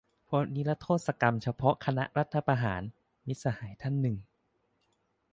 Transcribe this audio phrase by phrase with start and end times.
[0.25, 2.81] เพราะนิรโทษกรรมเฉพาะคณะรัฐประหาร-
[3.27, 4.17] มิตรสหายท่านหนึ่ง